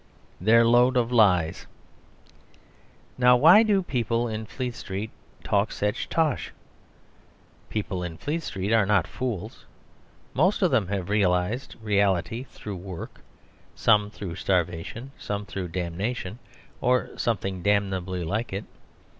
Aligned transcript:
Their 0.41 0.65
Load 0.65 0.97
of 0.97 1.11
Lies 1.11 1.67
Now, 3.19 3.37
why 3.37 3.61
do 3.61 3.83
people 3.83 4.27
in 4.27 4.47
Fleet 4.47 4.73
street 4.73 5.11
talk 5.43 5.71
such 5.71 6.09
tosh? 6.09 6.51
People 7.69 8.01
in 8.01 8.17
Fleet 8.17 8.41
street 8.41 8.73
are 8.73 8.87
not 8.87 9.05
fools. 9.05 9.65
Most 10.33 10.63
of 10.63 10.71
them 10.71 10.87
have 10.87 11.09
realised 11.11 11.75
reality 11.83 12.45
through 12.49 12.77
work; 12.77 13.21
some 13.75 14.09
through 14.09 14.37
starvation; 14.37 15.11
some 15.19 15.45
through 15.45 15.67
damnation, 15.67 16.39
or 16.81 17.11
something 17.15 17.61
damnably 17.61 18.23
like 18.23 18.51
it. 18.53 18.65